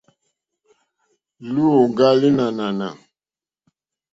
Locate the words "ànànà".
2.51-2.89